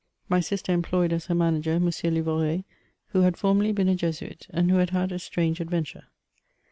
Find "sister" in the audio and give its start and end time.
0.39-0.71